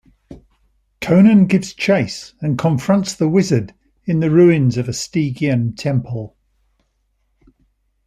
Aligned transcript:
Conan 0.99 1.45
gives 1.45 1.75
chase 1.75 2.33
and 2.41 2.57
confronts 2.57 3.13
the 3.13 3.29
wizard 3.29 3.75
in 4.05 4.19
the 4.19 4.31
ruins 4.31 4.75
of 4.75 4.89
a 4.89 4.93
Stygian 4.93 5.75
temple. 5.75 6.35